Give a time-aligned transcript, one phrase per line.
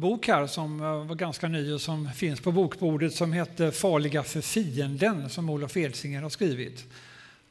[0.00, 4.22] bok här som eh, var ganska ny och som finns på bokbordet som heter Farliga
[4.22, 6.84] för fienden som Olof Edsinger har skrivit.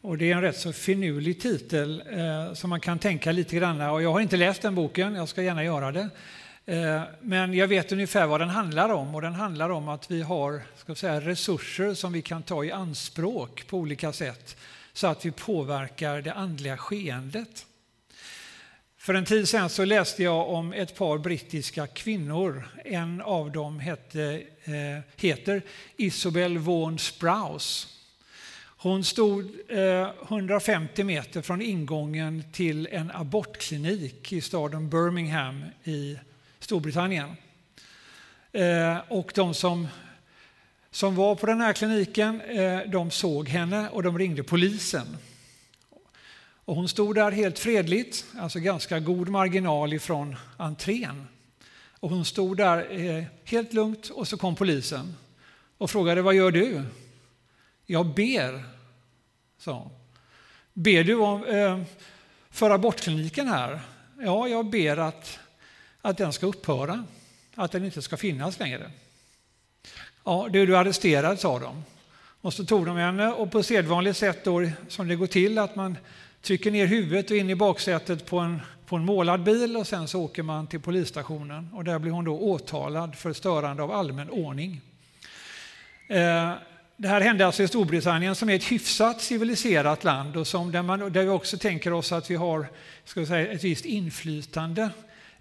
[0.01, 3.81] Och det är en rätt så finurlig titel eh, som man kan tänka lite grann.
[3.81, 6.09] Och jag har inte läst den boken, jag ska gärna göra det.
[6.65, 10.21] Eh, men jag vet ungefär vad den handlar om och den handlar om att vi
[10.21, 14.57] har ska säga, resurser som vi kan ta i anspråk på olika sätt
[14.93, 17.65] så att vi påverkar det andliga skeendet.
[19.09, 22.67] För en tid sedan så läste jag om ett par brittiska kvinnor.
[22.85, 25.61] En av dem hette, eh, heter
[25.97, 27.87] Isobel Vaughan Sprouse.
[28.77, 36.17] Hon stod eh, 150 meter från ingången till en abortklinik i staden Birmingham i
[36.59, 37.29] Storbritannien.
[38.51, 39.87] Eh, och de som,
[40.91, 45.17] som var på den här kliniken eh, de såg henne och de ringde polisen.
[46.69, 51.27] Och hon stod där helt fredligt, alltså ganska god marginal ifrån entrén.
[51.99, 55.15] Och hon stod där eh, helt lugnt och så kom polisen
[55.77, 56.83] och frågade vad gör du?
[57.85, 58.63] Jag ber,
[59.57, 59.91] sa hon.
[60.73, 61.81] Ber du om, eh,
[62.49, 63.81] för abortkliniken här?
[64.19, 65.39] Ja, jag ber att,
[66.01, 67.05] att den ska upphöra,
[67.55, 68.91] att den inte ska finnas längre.
[70.23, 71.83] Ja, du är arresterad, sa de.
[72.41, 75.75] Och så tog de henne och på sedvanligt sätt då, som det går till, att
[75.75, 75.97] man
[76.41, 80.07] trycker ner huvudet och in i baksätet på en, på en målad bil och sen
[80.07, 84.29] så åker man till polisstationen och där blir hon då åtalad för störande av allmän
[84.29, 84.81] ordning.
[86.07, 86.53] Eh,
[86.97, 90.81] det här hände alltså i Storbritannien som är ett hyfsat civiliserat land och som där,
[90.81, 92.67] man, där vi också tänker oss att vi har
[93.05, 94.89] ska säga, ett visst inflytande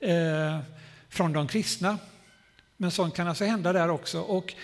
[0.01, 0.59] eh,
[1.09, 1.99] från de kristna.
[2.77, 4.21] Men sånt kan alltså hända där också.
[4.21, 4.55] Och,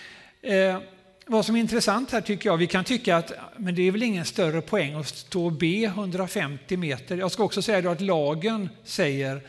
[0.41, 0.79] eh,
[1.27, 4.03] vad som är intressant här tycker jag, vi kan tycka att men det är väl
[4.03, 7.17] ingen större poäng att stå och be 150 meter.
[7.17, 9.41] Jag ska också säga då att lagen säger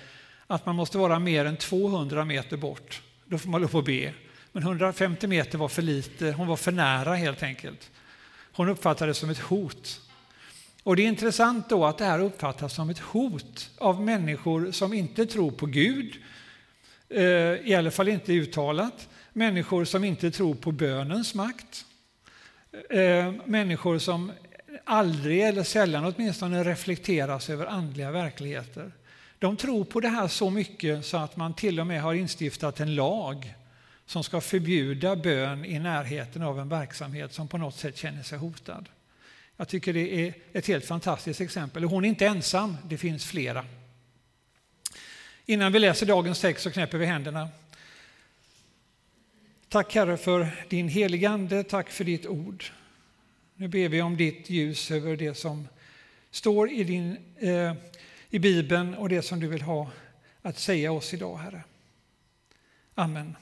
[0.47, 3.03] att man måste vara mer än 200 meter bort.
[3.25, 4.13] Då får man lov att be.
[4.53, 7.91] Men 150 meter var för lite, hon var för nära helt enkelt.
[8.53, 10.01] Hon uppfattade det som ett hot.
[10.83, 14.93] Och det är intressant då att det här uppfattas som ett hot av människor som
[14.93, 16.15] inte tror på Gud,
[17.09, 17.23] eh,
[17.69, 21.85] i alla fall inte uttalat, människor som inte tror på bönens makt,
[22.91, 24.33] eh, människor som
[24.85, 28.93] aldrig eller sällan åtminstone reflekteras över andliga verkligheter.
[29.39, 32.81] De tror på det här så mycket så att man till och med har instiftat
[32.81, 33.55] en lag
[34.07, 38.39] som ska förbjuda bön i närheten av en verksamhet som på något sätt känner sig
[38.39, 38.89] hotad.
[39.57, 41.85] Jag tycker det är ett helt fantastiskt exempel.
[41.85, 43.65] Hon är inte ensam, det finns flera.
[45.47, 47.49] Innan vi läser dagens text så knäpper vi händerna.
[49.77, 52.65] Tack Herre för din heligande, tack för ditt ord.
[53.55, 55.69] Nu ber vi om ditt ljus över det som
[56.31, 57.75] står i, din, eh,
[58.31, 59.91] i Bibeln och det som du vill ha
[60.43, 61.65] att säga oss idag, Herre.
[62.95, 63.37] Amen.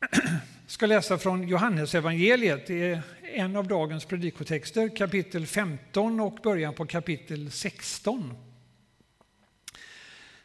[0.00, 0.10] Jag
[0.66, 2.66] ska läsa från Johannesevangeliet.
[2.66, 8.34] Det är en av dagens predikotexter, kapitel 15 och början på kapitel 16.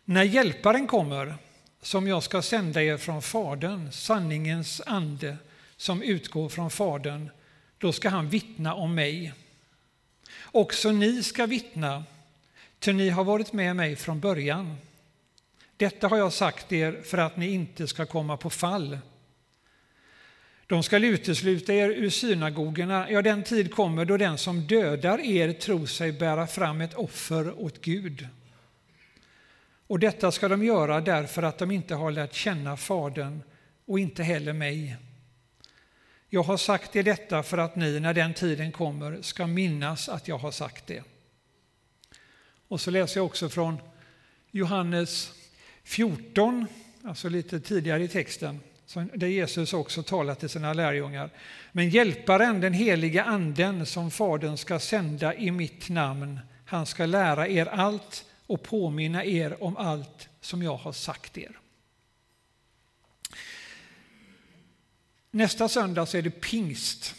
[0.05, 1.35] När Hjälparen kommer
[1.83, 5.37] som jag ska sända er från Fadern, sanningens ande
[5.77, 7.29] som utgår från Fadern,
[7.77, 9.33] då ska han vittna om mig.
[10.43, 12.03] Också ni ska vittna,
[12.79, 14.77] ty ni har varit med mig från början.
[15.77, 18.97] Detta har jag sagt er för att ni inte ska komma på fall.
[20.67, 23.11] De skall utesluta er ur synagogorna.
[23.11, 27.59] Ja, den tid kommer då den som dödar er tror sig bära fram ett offer
[27.59, 28.27] åt Gud.
[29.93, 33.43] Och detta ska de göra därför att de inte har lärt känna Fadern
[33.85, 34.97] och inte heller mig.
[36.29, 40.27] Jag har sagt er detta för att ni, när den tiden kommer, ska minnas att
[40.27, 41.03] jag har sagt det.
[42.67, 43.77] Och så läser jag också från
[44.51, 45.31] Johannes
[45.83, 46.67] 14,
[47.03, 48.59] alltså lite tidigare i texten,
[49.13, 51.29] där Jesus också talar till sina lärjungar.
[51.71, 57.47] Men hjälparen, den heliga anden som Fadern ska sända i mitt namn, han ska lära
[57.47, 61.59] er allt och påminna er om allt som jag har sagt er.
[65.31, 67.15] Nästa söndag så är det pingst.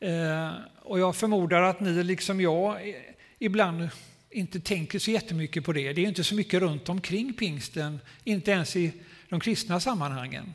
[0.00, 2.94] Eh, och jag förmodar att ni liksom jag
[3.38, 3.88] ibland
[4.30, 5.92] inte tänker så jättemycket på det.
[5.92, 8.92] Det är inte så mycket runt omkring pingsten, inte ens i
[9.28, 10.54] de kristna sammanhangen.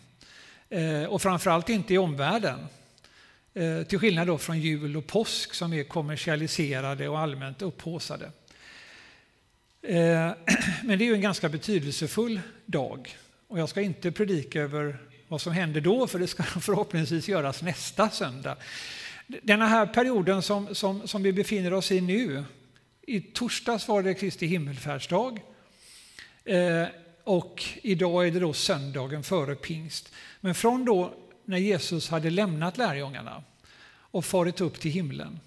[0.69, 2.59] Eh, och framförallt inte i omvärlden.
[3.53, 8.31] Eh, till skillnad då från jul och påsk som är kommersialiserade och allmänt upphåsade.
[9.87, 10.31] Eh,
[10.83, 13.17] men det är ju en ganska betydelsefull dag
[13.47, 14.97] och jag ska inte predika över
[15.27, 18.57] vad som händer då, för det ska förhoppningsvis göras nästa söndag.
[19.27, 22.43] Den här perioden som, som, som vi befinner oss i nu,
[23.01, 25.41] i torsdags var det Kristi himmelfärdsdag.
[26.45, 26.87] Eh,
[27.23, 30.13] och idag är det då söndagen före pingst.
[30.41, 31.13] Men från då
[31.45, 33.43] när Jesus hade lämnat lärjungarna
[33.87, 35.39] och farit upp till himlen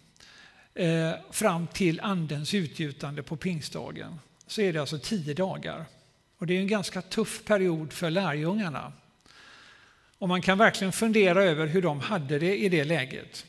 [0.74, 4.18] eh, fram till andens utgjutande på pingstdagen
[4.48, 5.84] så är det alltså tio dagar.
[6.38, 8.92] Och det är en ganska tuff period för lärjungarna.
[10.18, 13.46] Och man kan verkligen fundera över hur de hade det i det läget.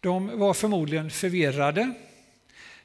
[0.00, 1.94] De var förmodligen förvirrade.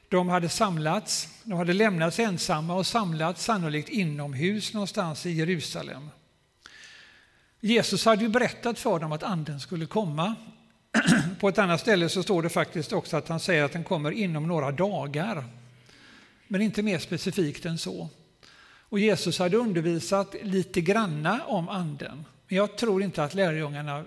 [0.08, 6.10] De hade samlats, de hade lämnats ensamma och samlats sannolikt inomhus någonstans i Jerusalem.
[7.60, 10.34] Jesus hade ju berättat för dem att anden skulle komma.
[11.40, 14.10] På ett annat ställe så står det faktiskt också att han säger att den kommer
[14.10, 15.44] inom några dagar.
[16.48, 18.08] Men inte mer specifikt än så.
[18.90, 22.24] Och Jesus hade undervisat lite granna om anden.
[22.48, 24.04] Men jag tror inte att lärjungarna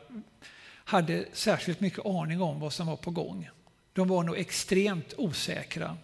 [0.92, 3.50] hade särskilt mycket aning om vad som var på gång.
[3.94, 5.98] De var nog extremt osäkra.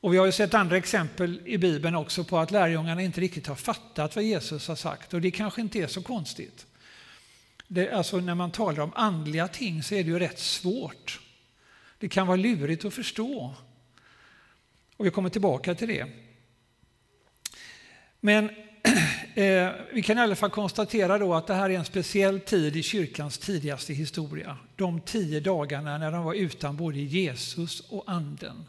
[0.00, 3.46] Och vi har ju sett andra exempel i Bibeln också på att lärjungarna inte riktigt
[3.46, 6.66] har fattat vad Jesus har sagt och det kanske inte är så konstigt.
[7.68, 11.20] Det, alltså när man talar om andliga ting så är det ju rätt svårt.
[11.98, 13.54] Det kan vara lurigt att förstå.
[15.02, 16.06] Och vi kommer tillbaka till det.
[18.20, 18.44] Men
[19.34, 22.76] eh, vi kan i alla fall konstatera då att det här är en speciell tid
[22.76, 24.58] i kyrkans tidigaste historia.
[24.76, 28.64] De tio dagarna när de var utan både Jesus och anden.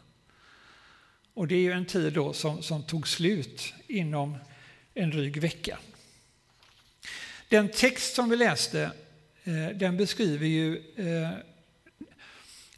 [1.34, 4.36] Och det är ju en tid då som, som tog slut inom
[4.94, 5.78] en dryg vecka.
[7.48, 8.90] Den text som vi läste
[9.44, 11.30] eh, den beskriver ju eh,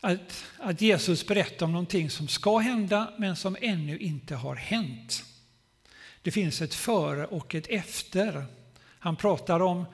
[0.01, 5.25] att, att Jesus berättar om någonting som ska hända men som ännu inte har hänt.
[6.23, 8.47] Det finns ett före och ett efter.
[8.99, 9.85] Han pratar om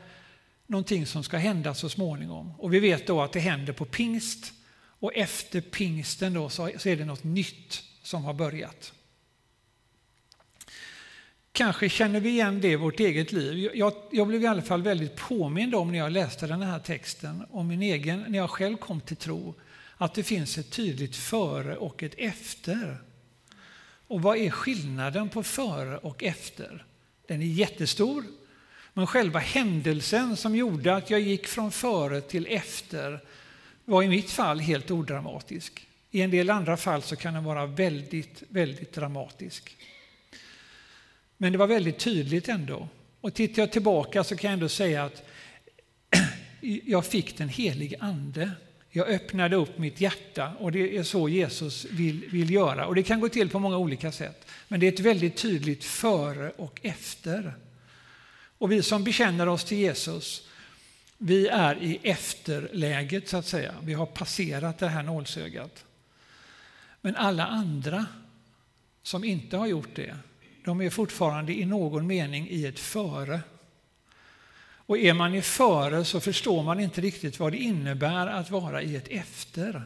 [0.67, 2.55] någonting som ska hända så småningom.
[2.59, 4.53] Och vi vet då att det händer på pingst
[5.03, 8.93] och efter pingsten då så är det något nytt som har börjat.
[11.53, 13.71] Kanske känner vi igen det i vårt eget liv.
[13.75, 17.45] Jag, jag, blev i alla fall väldigt påmind om när jag läste den här texten,
[17.51, 19.55] om min egen, när jag själv kom till tro,
[20.03, 22.97] att det finns ett tydligt före och ett efter.
[24.07, 26.85] Och vad är skillnaden på före och efter?
[27.27, 28.25] Den är jättestor,
[28.93, 33.21] men själva händelsen som gjorde att jag gick från före till efter
[33.85, 35.87] var i mitt fall helt odramatisk.
[36.11, 39.77] I en del andra fall så kan den vara väldigt, väldigt dramatisk.
[41.37, 42.89] Men det var väldigt tydligt ändå.
[43.21, 45.23] Och tittar jag tillbaka så kan jag ändå säga att
[46.85, 48.51] jag fick den helige ande.
[48.95, 52.87] Jag öppnade upp mitt hjärta och det är så Jesus vill, vill göra.
[52.87, 54.47] Och det kan gå till på många olika sätt.
[54.69, 57.55] Men det är ett väldigt tydligt före och efter.
[58.59, 60.49] Och vi som bekänner oss till Jesus,
[61.19, 63.75] vi är i efterläget så att säga.
[63.83, 65.85] Vi har passerat det här nålsögat.
[67.01, 68.07] Men alla andra
[69.03, 70.17] som inte har gjort det,
[70.65, 73.41] de är fortfarande i någon mening i ett före.
[74.87, 78.83] Och är man i före så förstår man inte riktigt vad det innebär att vara
[78.83, 79.83] i ett efter.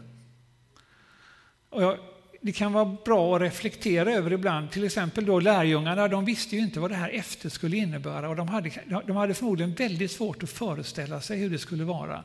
[1.71, 1.99] Och jag,
[2.41, 4.71] det kan vara bra att reflektera över ibland.
[4.71, 8.37] Till exempel då lärjungarna, de visste ju inte vad det här efter skulle innebära och
[8.37, 8.71] de hade,
[9.07, 12.25] de hade förmodligen väldigt svårt att föreställa sig hur det skulle vara.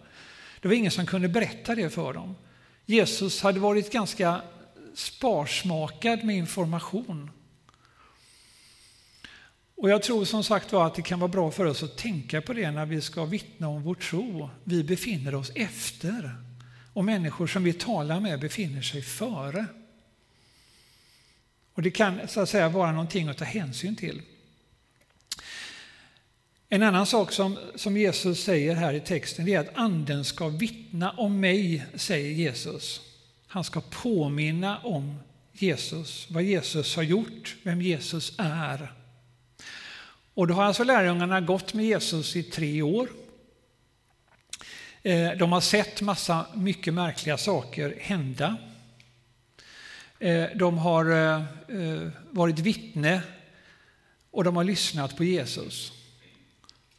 [0.62, 2.36] Det var ingen som kunde berätta det för dem.
[2.86, 4.42] Jesus hade varit ganska
[4.94, 7.32] sparsmakad med information.
[9.82, 12.42] Och jag tror som sagt var att det kan vara bra för oss att tänka
[12.42, 14.50] på det när vi ska vittna om vår tro.
[14.64, 16.36] Vi befinner oss efter
[16.94, 19.66] och människor som vi talar med befinner sig före.
[21.74, 24.22] Och det kan så att säga vara någonting att ta hänsyn till.
[26.70, 31.12] En annan sak som, som Jesus säger här i texten är att anden ska vittna
[31.12, 33.02] om mig, säger Jesus.
[33.48, 35.20] Han ska påminna om
[35.54, 39.01] Jesus, vad Jesus har gjort, vem Jesus är.
[40.34, 43.10] Och då har alltså lärjungarna gått med Jesus i tre år.
[45.04, 48.58] Eh, de har sett massa mycket märkliga saker hända.
[50.20, 53.22] Eh, de har eh, varit vittne
[54.32, 55.92] och de har lyssnat på Jesus.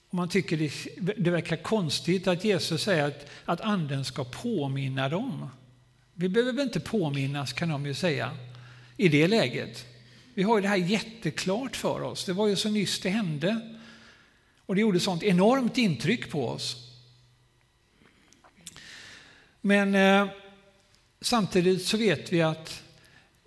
[0.09, 0.73] Och man tycker det,
[1.17, 5.49] det verkar konstigt att Jesus säger att, att anden ska påminna dem.
[6.15, 8.37] Vi behöver inte påminnas kan de ju säga
[8.97, 9.87] i det läget.
[10.35, 12.25] Vi har ju det här jätteklart för oss.
[12.25, 13.61] Det var ju så nyss det hände.
[14.67, 16.77] Och det gjorde sånt enormt intryck på oss.
[19.61, 20.27] Men eh,
[21.21, 22.83] samtidigt så vet vi att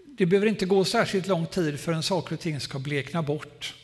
[0.06, 3.76] det behöver inte gå särskilt lång tid förrän saker och ting ska blekna bort.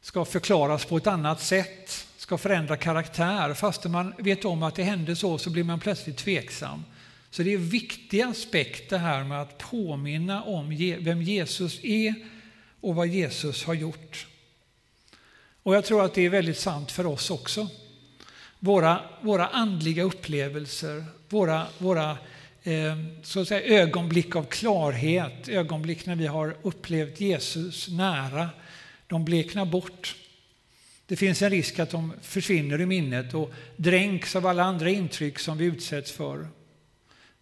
[0.00, 3.54] Ska förklaras på ett annat sätt, ska förändra karaktär.
[3.54, 6.84] Fast man vet om att det hände så, så blir man plötsligt tveksam.
[7.30, 12.14] Så det är viktiga aspekter här med att påminna om vem Jesus är
[12.80, 14.26] och vad Jesus har gjort.
[15.62, 17.68] Och jag tror att det är väldigt sant för oss också.
[18.58, 22.10] Våra, våra andliga upplevelser, våra, våra
[22.62, 28.48] eh, så att säga, ögonblick av klarhet, ögonblick när vi har upplevt Jesus nära,
[29.06, 30.16] de bleknar bort.
[31.06, 35.38] Det finns en risk att de försvinner i minnet och dränks av alla andra intryck
[35.38, 36.48] som vi utsätts för.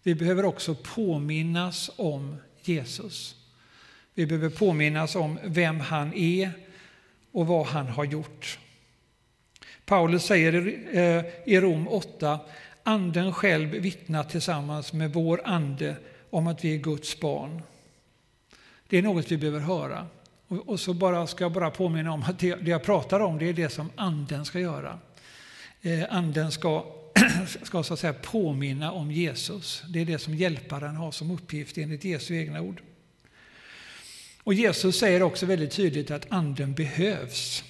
[0.09, 3.35] Vi behöver också påminnas om Jesus.
[4.13, 6.51] Vi behöver påminnas om vem han är
[7.31, 8.59] och vad han har gjort.
[9.85, 10.67] Paulus säger
[11.45, 12.39] i eh, Rom 8,
[12.83, 15.95] anden själv vittnar tillsammans med vår ande
[16.29, 17.61] om att vi är Guds barn.
[18.87, 20.07] Det är något vi behöver höra.
[20.47, 23.53] Och så bara ska jag bara påminna om att det, jag pratar om det är
[23.53, 24.99] det som anden ska göra.
[25.81, 26.85] Eh, anden ska,
[27.63, 29.83] ska så att säga påminna om Jesus.
[29.89, 32.81] Det är det som hjälparen har som uppgift enligt Jesu egna ord.
[34.43, 37.63] Och Jesus säger också väldigt tydligt att anden behövs.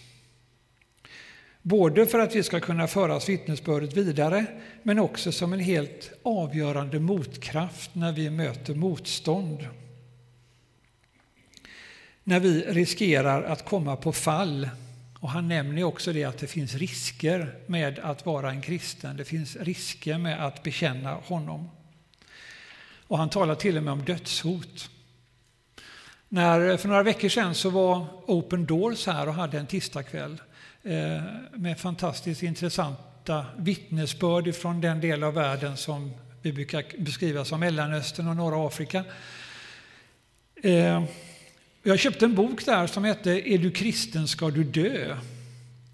[1.62, 4.46] Både för att vi ska kunna föra vittnesbördet vidare,
[4.84, 9.68] men också som en helt avgörande motkraft när vi möter motstånd.
[12.24, 14.70] När vi riskerar att komma på fall.
[15.20, 19.18] Och han nämner också det att det finns risker med att vara en kristen.
[19.18, 21.70] Det finns risker med att bekänna honom.
[23.08, 24.90] Och han talar till och med om dödshot.
[26.30, 30.42] När, för några veckor sedan så var Open Doors här och hade en tisdagkväll
[30.84, 31.24] eh,
[31.54, 38.28] med fantastiskt intressanta vittnesbörd från den del av världen som vi brukar beskriva som Mellanöstern
[38.28, 39.04] och norra Afrika.
[40.64, 41.04] Eh,
[41.84, 45.18] jag köpte en bok där som hette Är du kristen ska du dö?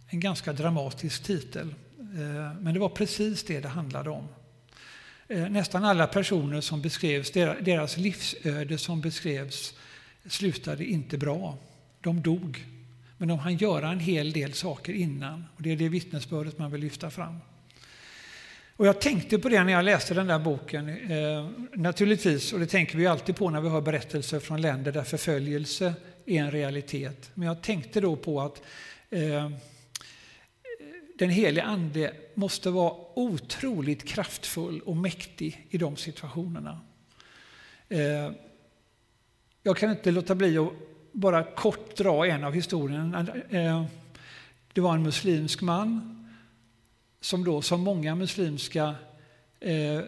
[0.07, 1.75] En ganska dramatisk titel.
[1.99, 4.27] Eh, men det var precis det det handlade om.
[5.27, 9.73] Eh, nästan alla personer som beskrevs, deras livsöde som beskrevs
[10.25, 11.57] slutade inte bra.
[12.01, 12.65] De dog.
[13.17, 15.45] Men de hann göra en hel del saker innan.
[15.55, 17.35] Och Det är det vittnesbördet man vill lyfta fram.
[18.77, 20.89] Och Jag tänkte på det när jag läste den där boken.
[20.89, 25.03] Eh, naturligtvis, och det tänker vi alltid på när vi hör berättelser från länder där
[25.03, 25.93] förföljelse
[26.25, 27.31] är en realitet.
[27.33, 28.61] Men jag tänkte då på att
[29.09, 29.49] eh,
[31.17, 36.79] den helige Ande måste vara otroligt kraftfull och mäktig i de situationerna.
[37.89, 38.31] Eh,
[39.63, 40.73] jag kan inte låta bli att
[41.11, 43.27] bara kort dra en av historierna.
[43.49, 43.85] Eh,
[44.73, 46.14] det var en muslimsk man
[47.25, 48.95] som då, som många muslimska
[49.59, 50.01] eh,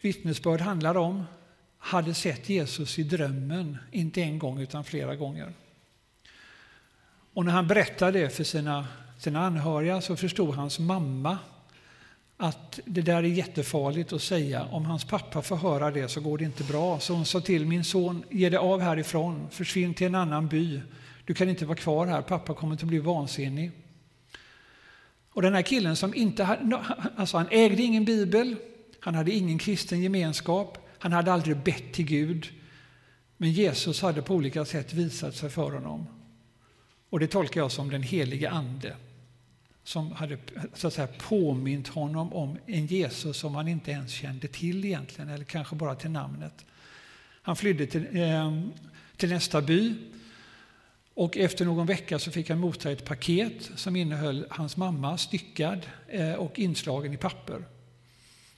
[0.00, 1.24] vittnesbörd handlar om,
[1.78, 5.52] hade sett Jesus i drömmen, inte en gång utan flera gånger.
[7.34, 8.86] Och när han berättade det för sina,
[9.18, 11.38] sina anhöriga så förstod hans mamma
[12.36, 14.64] att det där är jättefarligt att säga.
[14.64, 17.00] Om hans pappa får höra det så går det inte bra.
[17.00, 20.80] Så hon sa till min son, ge dig av härifrån, försvinn till en annan by.
[21.24, 23.70] Du kan inte vara kvar här, pappa kommer att bli vansinnig.
[25.34, 26.84] Och den här killen som inte hade,
[27.16, 28.56] alltså han ägde ingen bibel,
[29.00, 32.46] han hade ingen kristen gemenskap, han hade aldrig bett till Gud.
[33.36, 36.06] Men Jesus hade på olika sätt visat sig för honom.
[37.10, 38.96] Och det tolkar jag som den helige Ande
[39.84, 40.38] som hade
[40.74, 45.30] så att säga, påmint honom om en Jesus som han inte ens kände till egentligen,
[45.30, 46.64] eller kanske bara till namnet.
[47.42, 48.60] Han flydde till, eh,
[49.16, 49.94] till nästa by
[51.14, 55.86] och efter någon vecka så fick han motta ett paket som innehöll hans mamma styckad
[56.08, 57.64] eh, och inslagen i papper.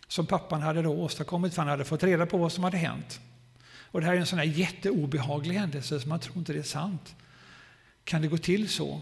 [0.08, 3.20] Som pappan hade då åstadkommit för han hade fått reda på vad som hade hänt.
[3.90, 6.62] Och det här är en sån här jätteobehaglig händelse som man tror inte det är
[6.62, 7.14] sant.
[8.04, 9.00] Kan det gå till så?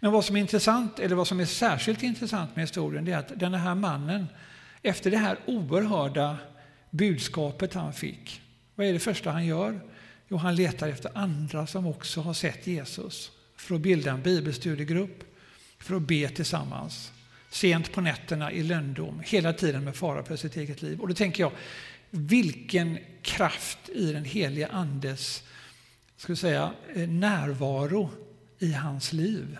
[0.00, 3.18] Men vad som är intressant, eller vad som är särskilt intressant med historien, det är
[3.18, 4.26] att den här mannen,
[4.82, 6.38] efter det här oerhörda
[6.90, 8.42] budskapet han fick,
[8.74, 9.80] vad är det första han gör?
[10.28, 15.24] Jo, han letar efter andra som också har sett Jesus för att bilda en bibelstudiegrupp,
[15.78, 17.12] för att be tillsammans.
[17.50, 21.00] Sent på nätterna i lönndom, hela tiden med fara för sitt eget liv.
[21.00, 21.52] Och då tänker jag,
[22.10, 25.42] vilken kraft i den heliga Andes
[26.16, 28.10] ska säga, eh, närvaro
[28.58, 29.58] i hans liv.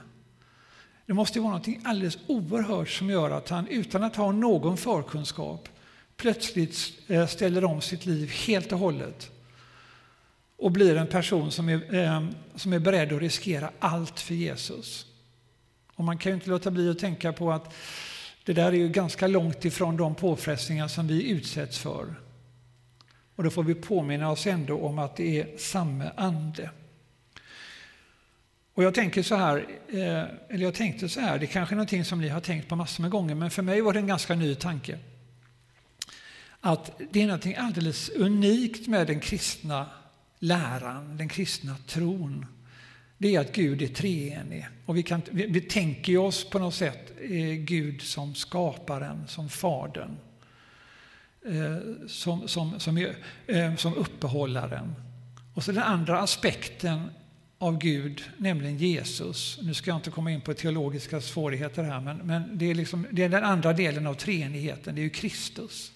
[1.06, 5.68] Det måste vara något alldeles oerhört som gör att han utan att ha någon förkunskap
[6.16, 9.30] plötsligt eh, ställer om sitt liv helt och hållet
[10.56, 15.06] och blir en person som är, eh, som är beredd att riskera allt för Jesus.
[15.94, 17.75] Och man kan ju inte låta bli att tänka på att
[18.44, 22.14] det där är ju ganska långt ifrån de påfrestningar som vi utsätts för.
[23.36, 26.70] Och då får vi påminna oss ändå om att det är samma ande.
[28.75, 32.04] Och jag tänker så här, eh, eller jag tänkte så här, det kanske är någonting
[32.04, 34.34] som ni har tänkt på massor med gånger, men för mig var det en ganska
[34.34, 34.98] ny tanke.
[36.60, 39.86] Att det är någonting alldeles unikt med den kristna
[40.38, 42.47] läran, den kristna tron.
[43.19, 44.66] det är att Gud är treenig.
[44.87, 49.49] Och vi, kan, vi, vi tänker oss på något sätt eh, Gud som skaparen, som
[49.49, 50.16] fadern.
[51.47, 53.16] Eh, som, som, som, är,
[53.47, 54.95] eh, som uppehållaren.
[55.55, 57.11] Och så den andra aspekten
[57.59, 59.59] av Gud, nämligen Jesus.
[59.62, 63.07] Nu ska jag inte komma in på teologiska svårigheter här, men, men det, är liksom,
[63.11, 65.93] det är den andra delen av treenigheten, det är ju Kristus.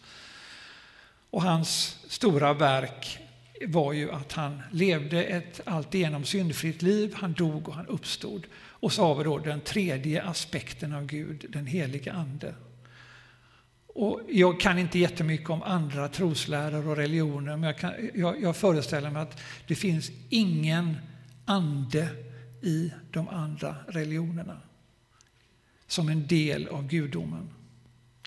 [1.31, 3.19] Och hans stora verk
[3.67, 8.47] var ju att han levde ett alltigenom syndfritt liv, han dog och han uppstod.
[8.57, 12.55] Och så har vi då den tredje aspekten av Gud, den helige Ande.
[13.87, 18.57] Och jag kan inte jättemycket om andra trosläror och religioner, men jag, kan, jag, jag
[18.57, 20.97] föreställer mig att det finns ingen
[21.45, 22.09] ande
[22.63, 24.61] i de andra religionerna
[25.87, 27.51] som en del av gudomen.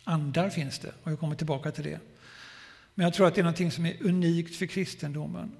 [0.04, 2.00] Andar finns det, och jag kommer tillbaka till det.
[2.96, 5.52] Men jag tror att det är något som är unikt för kristendomen.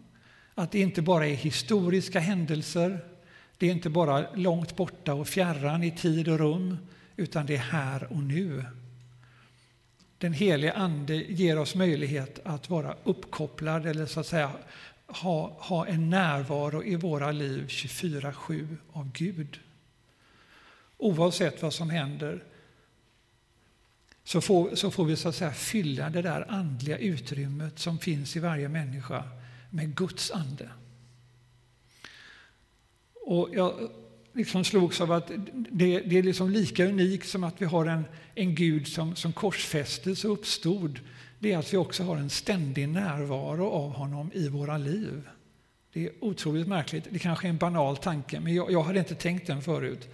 [0.56, 3.00] Att det inte bara är historiska händelser,
[3.58, 6.78] det är inte bara långt borta och fjärran i tid och rum,
[7.16, 8.66] utan det är här och nu.
[10.18, 14.52] Den helige Ande ger oss möjlighet att vara uppkopplad eller så att säga
[15.08, 19.60] ha, ha en närvaro i våra liv 24-7 av Gud.
[20.98, 22.44] Oavsett vad som händer
[24.24, 28.36] så får, så får vi så att säga fylla det där andliga utrymmet som finns
[28.36, 29.24] i varje människa
[29.70, 30.70] med Guds ande.
[33.26, 33.90] Och jag
[34.34, 38.06] liksom slogs av att det, det är liksom lika unikt som att vi har en,
[38.36, 41.00] en Gud som, som korsfästes och uppstod.
[41.40, 45.30] Det är att vi också har en ständig närvaro av honom i våra liv.
[45.94, 47.08] Det är otroligt märkligt.
[47.10, 50.10] Det kanske är en banal tanke, men jag, jag hade inte tänkt den förut.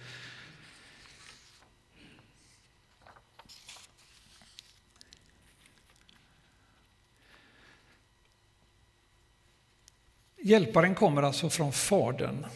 [10.42, 12.46] Hjälparen kommer alltså från Fadern.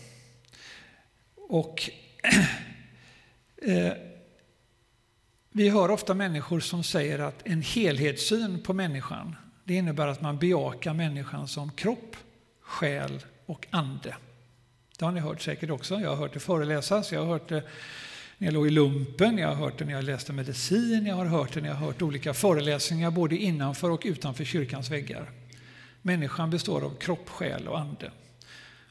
[1.49, 1.91] Och
[3.63, 3.93] eh,
[5.53, 10.39] vi hör ofta människor som säger att en helhetssyn på människan, det innebär att man
[10.39, 12.17] bejakar människan som kropp,
[12.61, 14.17] själ och ande.
[14.99, 15.95] Det har ni hört säkert också.
[15.95, 17.63] Jag har hört det föreläsas, jag har hört det
[18.39, 21.27] när jag låg i lumpen, jag har hört det när jag läste medicin, jag har
[21.27, 25.31] hört det när jag har hört olika föreläsningar både innanför och utanför kyrkans väggar.
[26.07, 28.11] Människan består av kropp, själ och ande.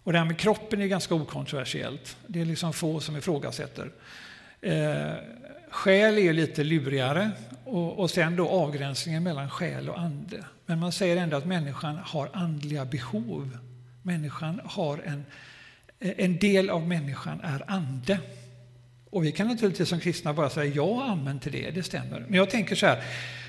[0.04, 2.18] Och det här med kroppen är ganska okontroversiellt.
[2.28, 3.92] Det är liksom få som ifrågasätter.
[4.62, 5.14] Eh,
[5.70, 7.32] själ är lite lurigare
[7.64, 10.46] och, och sen då avgränsningen mellan själ och ande.
[10.66, 13.58] Men man säger ändå att människan har andliga behov.
[14.02, 15.26] Människan har en,
[16.00, 18.20] en del av människan är ande.
[19.10, 22.20] Och vi kan naturligtvis som kristna bara säga ja amen till det, det stämmer.
[22.20, 23.04] Men jag tänker så här,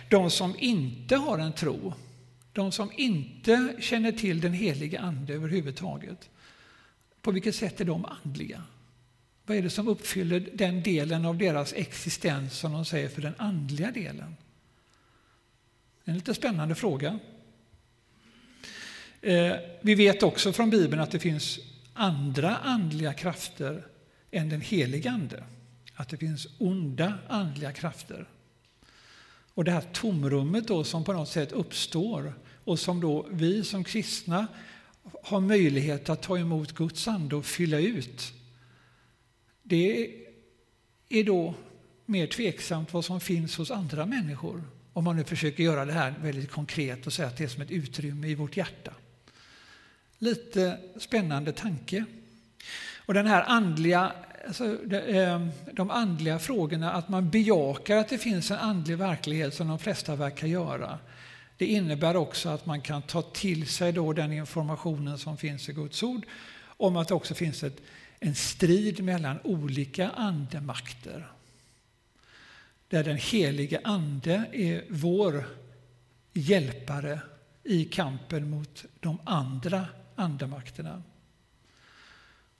[0.08, 1.94] de som inte har en tro,
[2.54, 6.30] de som inte känner till den heliga Ande överhuvudtaget,
[7.22, 8.62] på vilket sätt är de andliga?
[9.46, 13.34] Vad är det som uppfyller den delen av deras existens som de säger för den
[13.38, 14.36] andliga delen?
[16.04, 17.18] En lite spännande fråga.
[19.20, 21.58] Eh, vi vet också från Bibeln att det finns
[21.92, 23.86] andra andliga krafter
[24.30, 25.44] än den heliga Ande.
[25.94, 28.28] Att det finns onda andliga krafter.
[29.54, 33.84] Och det här tomrummet då som på något sätt uppstår och som då vi som
[33.84, 34.46] kristna
[35.22, 38.32] har möjlighet att ta emot Guds ande och fylla ut.
[39.62, 40.10] Det
[41.08, 41.54] är då
[42.06, 44.62] mer tveksamt vad som finns hos andra människor.
[44.92, 47.62] Om man nu försöker göra det här väldigt konkret och säga att det är som
[47.62, 48.92] ett utrymme i vårt hjärta.
[50.18, 52.04] Lite spännande tanke.
[53.06, 54.12] Och den här andliga,
[54.46, 59.68] alltså, eh, de andliga frågorna, att man bejakar att det finns en andlig verklighet som
[59.68, 60.98] de flesta verkar göra.
[61.64, 65.72] Det innebär också att man kan ta till sig då den informationen som finns i
[65.72, 66.26] Guds ord
[66.64, 67.80] om att det också finns ett,
[68.20, 71.32] en strid mellan olika andemakter.
[72.88, 75.44] Där den helige Ande är vår
[76.32, 77.20] hjälpare
[77.62, 81.02] i kampen mot de andra andemakterna.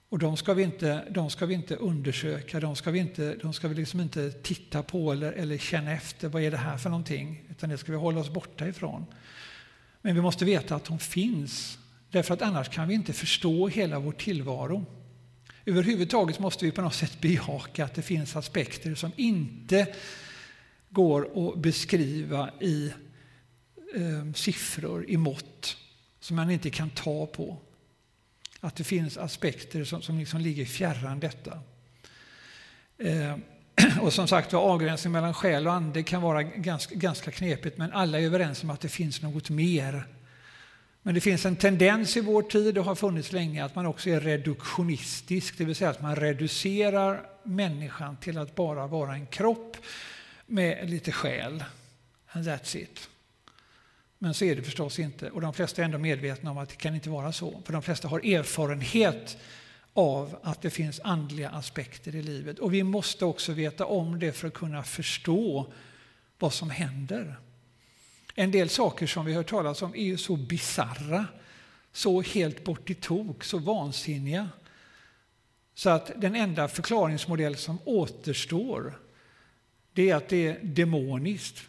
[0.09, 3.53] Och de ska vi inte, de ska vi inte undersöka, de ska vi, inte, de
[3.53, 6.27] ska vi liksom inte titta på eller, eller känna efter.
[6.29, 7.43] Vad är det här för någonting?
[7.49, 9.05] Utan det ska vi hålla oss borta ifrån.
[10.01, 11.77] Men vi måste veta att de finns.
[12.11, 14.85] Därför att annars kan vi inte förstå hela vår tillvaro.
[15.65, 19.95] Överhuvudtaget måste vi på något sätt bejaka att det finns aspekter som inte
[20.89, 22.93] går att beskriva i
[23.95, 25.77] eh, siffror, i mått,
[26.19, 27.57] som man inte kan ta på.
[28.65, 31.59] Att det finns aspekter som, som liksom ligger fjärran detta.
[32.97, 33.35] Eh,
[34.01, 37.93] och som sagt var, avgränsning mellan själ och ande kan vara ganska, ganska knepigt, men
[37.93, 40.07] alla är överens om att det finns något mer.
[41.01, 44.09] Men det finns en tendens i vår tid, och har funnits länge, att man också
[44.09, 49.77] är reduktionistisk, det vill säga att man reducerar människan till att bara vara en kropp
[50.45, 51.63] med lite själ.
[52.31, 53.09] And that's it.
[54.25, 55.29] Men så är det förstås inte.
[55.29, 57.61] Och de flesta är ändå medvetna om att det kan inte vara så.
[57.65, 59.37] För de flesta har erfarenhet
[59.93, 62.59] av att det finns andliga aspekter i livet.
[62.59, 65.73] Och vi måste också veta om det för att kunna förstå
[66.39, 67.39] vad som händer.
[68.35, 71.25] En del saker som vi hör talas om är ju så bizarra,
[71.91, 74.49] så helt bort i tok, så vansinniga.
[75.75, 78.99] Så att den enda förklaringsmodell som återstår
[79.93, 81.63] det är att det är demoniskt,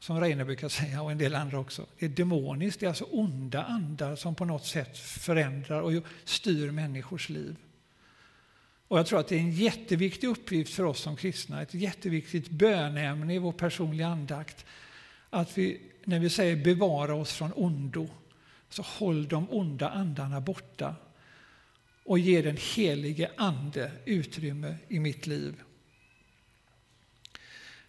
[0.00, 1.86] som Reine brukar säga och en del andra också.
[1.98, 6.70] Det är demoniskt, det är alltså onda andar som på något sätt förändrar och styr
[6.70, 7.56] människors liv.
[8.88, 12.50] Och jag tror att det är en jätteviktig uppgift för oss som kristna, ett jätteviktigt
[12.50, 14.66] bönämne i vår personliga andakt,
[15.30, 18.08] att vi när vi säger bevara oss från ondo,
[18.68, 20.94] så håll de onda andarna borta
[22.04, 25.62] och ge den helige Ande utrymme i mitt liv.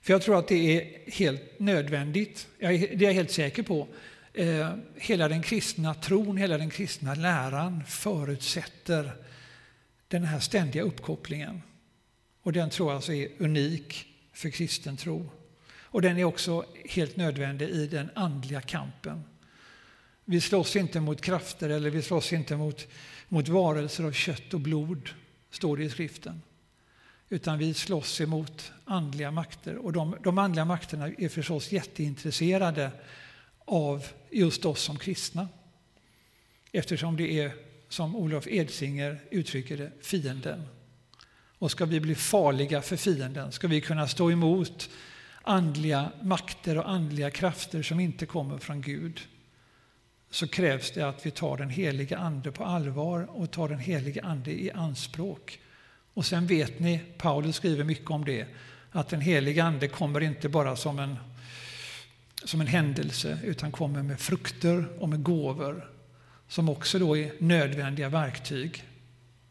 [0.01, 3.87] För jag tror att det är helt nödvändigt, det är jag helt säker på.
[4.33, 9.11] Eh, hela den kristna tron, hela den kristna läran förutsätter
[10.07, 11.61] den här ständiga uppkopplingen.
[12.41, 15.29] Och den tror jag alltså är unik för kristen tro.
[15.83, 19.23] Och den är också helt nödvändig i den andliga kampen.
[20.25, 22.87] Vi slåss inte mot krafter eller vi slåss inte mot,
[23.27, 25.09] mot varelser av kött och blod,
[25.49, 26.41] står det i skriften.
[27.33, 29.75] Utan vi slåss emot andliga makter.
[29.75, 32.91] Och de, de andliga makterna är förstås jätteintresserade
[33.65, 35.47] av just oss som kristna.
[36.71, 37.51] Eftersom det är,
[37.89, 40.63] som Olof Edsinger uttrycker det, fienden.
[41.57, 44.89] Och ska vi bli farliga för fienden, ska vi kunna stå emot
[45.41, 49.21] andliga makter och andliga krafter som inte kommer från Gud
[50.29, 54.23] så krävs det att vi tar den heliga Ande på allvar och tar den heliga
[54.23, 55.59] Ande i anspråk.
[56.13, 58.47] Och sen vet ni, Paulus skriver mycket om det,
[58.91, 61.15] att den heliga Ande kommer inte bara som en,
[62.43, 65.91] som en händelse utan kommer med frukter och med gåvor
[66.47, 68.83] som också då är nödvändiga verktyg.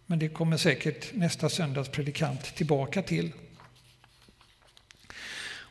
[0.07, 3.33] Men det kommer säkert nästa söndags predikant tillbaka till.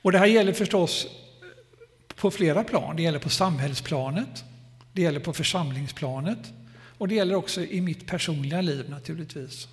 [0.01, 1.07] Och det här gäller förstås
[2.15, 2.95] på flera plan.
[2.95, 4.43] Det gäller på samhällsplanet,
[4.93, 9.67] det gäller på församlingsplanet och det gäller också i mitt personliga liv naturligtvis.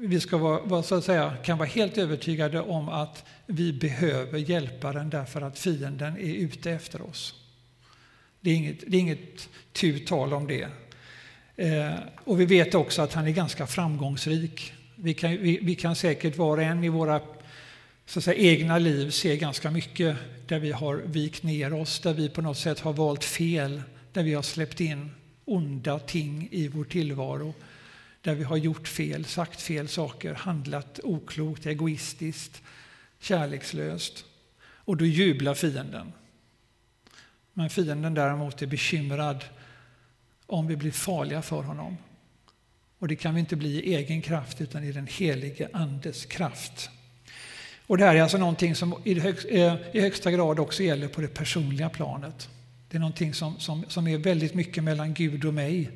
[0.00, 5.10] Vi ska vara, så att säga, kan vara helt övertygade om att vi behöver hjälparen
[5.10, 7.34] därför att fienden är ute efter oss.
[8.40, 10.68] Det är inget, det är inget tu tal om det.
[11.56, 14.72] Eh, och vi vet också att han är ganska framgångsrik.
[14.96, 17.20] Vi kan, vi, vi kan säkert var och en i våra
[18.06, 22.14] så att säga, egna liv se ganska mycket där vi har vikt ner oss, där
[22.14, 23.82] vi på något sätt har valt fel,
[24.12, 25.10] där vi har släppt in
[25.44, 27.54] onda ting i vår tillvaro,
[28.22, 32.62] där vi har gjort fel, sagt fel saker, handlat oklokt, egoistiskt,
[33.18, 34.24] kärlekslöst.
[34.60, 36.12] Och då jublar fienden.
[37.52, 39.44] Men fienden däremot är bekymrad
[40.46, 41.96] om vi blir farliga för honom.
[42.98, 46.90] Och det kan vi inte bli i egen kraft utan i den helige Andes kraft.
[47.86, 51.28] Och det här är alltså någonting som i, eh, högsta grad också gäller på det
[51.28, 52.48] personliga planet.
[52.88, 55.90] Det är någonting som, som, som är väldigt mycket mellan Gud och mig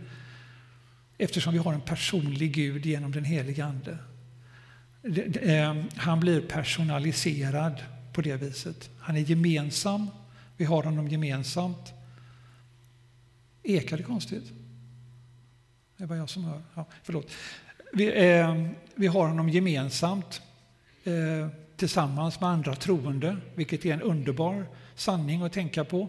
[1.22, 3.98] eftersom vi har en personlig Gud genom den helige Ande.
[5.42, 7.82] Ehm, han blir personaliserad
[8.12, 8.90] på det viset.
[8.98, 10.10] Han är gemensam,
[10.56, 11.92] vi har honom gemensamt.
[13.62, 14.52] Ekar det konstigt?
[15.96, 16.62] Det är bara jag som hör.
[16.74, 17.30] Ja, förlåt.
[17.92, 20.42] Vi, eh, vi har honom gemensamt.
[21.04, 26.08] Eh, tillsammans med andra troende, vilket är en underbar sanning att tänka på.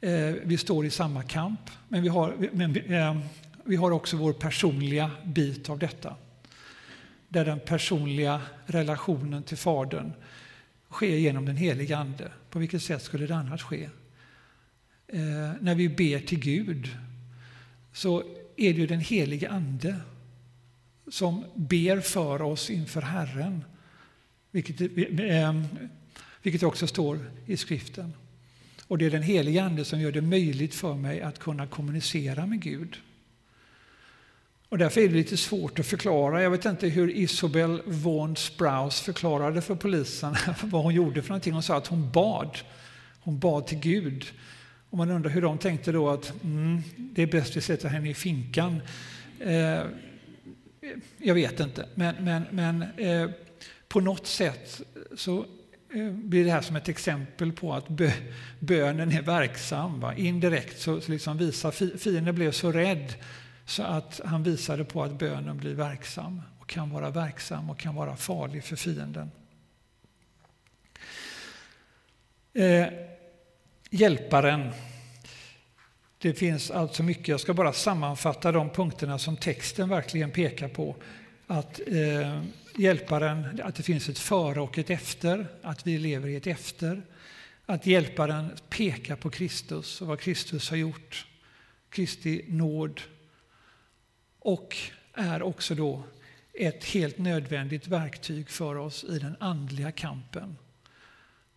[0.00, 3.16] Eh, vi står i samma kamp, men vi har, men eh,
[3.68, 6.16] vi har också vår personliga bit av detta.
[7.28, 10.12] Där den personliga relationen till Fadern
[10.90, 12.32] sker genom den heliga Ande.
[12.50, 13.88] På vilket sätt skulle det annars ske?
[15.06, 16.88] Eh, när vi ber till Gud
[17.92, 18.20] så
[18.56, 19.96] är det ju den helige Ande
[21.10, 23.64] som ber för oss inför Herren
[24.50, 24.80] vilket,
[25.20, 25.62] eh,
[26.42, 28.12] vilket också står i skriften.
[28.86, 32.46] Och det är den heliga Ande som gör det möjligt för mig att kunna kommunicera
[32.46, 32.98] med Gud.
[34.68, 36.42] Och därför är det lite svårt att förklara.
[36.42, 41.52] Jag vet inte hur Isobel von Sprouse förklarade för polisen vad hon gjorde för någonting.
[41.52, 42.58] Hon sa att hon bad.
[43.20, 44.24] Hon bad till Gud.
[44.90, 48.10] Och man undrar hur de tänkte då att mm, det är bäst vi sätter henne
[48.10, 48.80] i finkan.
[49.40, 49.82] Eh,
[51.18, 53.30] jag vet inte, men, men, men eh,
[53.88, 54.80] på något sätt
[55.16, 55.38] så
[55.94, 57.88] eh, blir det här som ett exempel på att
[58.58, 60.00] bönen är verksam.
[60.00, 60.14] Va?
[60.14, 63.14] Indirekt så, så liksom visar fienden blev så rädd
[63.68, 67.94] så att han visade på att bönen blir verksam och kan vara verksam och kan
[67.94, 69.30] vara farlig för fienden.
[72.54, 72.86] Eh,
[73.90, 74.70] hjälparen.
[76.18, 77.28] Det finns alltså mycket.
[77.28, 80.96] Jag ska bara sammanfatta de punkterna som texten verkligen pekar på.
[81.46, 82.42] Att eh,
[82.76, 87.02] hjälparen, att det finns ett före och ett efter, att vi lever i ett efter.
[87.66, 91.26] Att hjälparen pekar på Kristus och vad Kristus har gjort.
[91.90, 93.00] Kristi nåd.
[94.48, 94.76] Och
[95.14, 96.02] är också då
[96.52, 100.56] ett helt nödvändigt verktyg för oss i den andliga kampen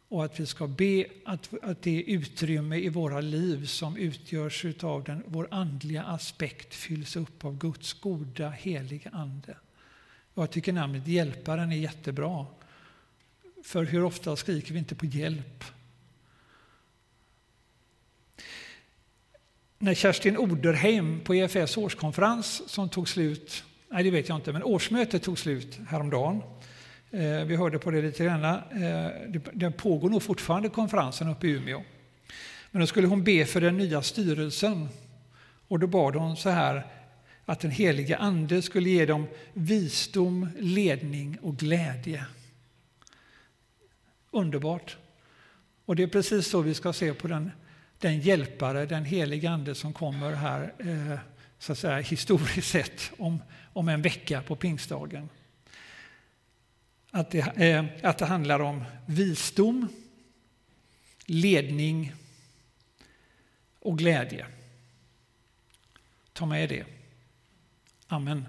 [0.10, 5.04] och att vi ska be att, att det utrymme i våra liv som utgörs av
[5.04, 9.56] den, vår andliga aspekt fylls upp av Guds goda, heliga Ande.
[10.34, 12.46] Och jag tycker namnet Hjälparen är jättebra.
[13.64, 15.64] För hur ofta skriker vi inte på hjälp?
[19.84, 24.64] När Kerstin Oderheim på EFS årskonferens som tog slut, nej det vet jag inte, men
[24.64, 26.42] årsmötet tog slut häromdagen
[27.14, 28.44] Eh, vi hörde på det lite grann.
[28.44, 31.84] Eh, pågår nog fortfarande konferensen uppe i Umeå.
[32.72, 34.90] Men då skulle hon be för den nya styrelsen.
[35.68, 36.88] Och då bad hon så här
[37.46, 42.26] att den heliga Ande skulle ge dem visdom, ledning och glädje.
[44.32, 44.98] Underbart!
[45.86, 47.52] Och det är precis så vi ska se på den,
[48.02, 51.20] den hjälpare, den helige Ande som kommer här eh,
[51.60, 53.42] så att säga, historiskt sett om,
[53.74, 55.30] om en vecka på pingstdagen
[57.12, 59.88] att det, eh, att det handlar om visdom,
[61.26, 62.14] ledning
[63.80, 64.46] och glädje.
[66.34, 66.86] Ta med det.
[68.08, 68.46] Amen.